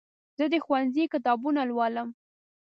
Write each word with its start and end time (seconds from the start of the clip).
زه 0.37 0.45
د 0.53 0.55
ښوونځي 0.65 1.03
کتابونه 1.13 1.61
لولم. 1.69 2.09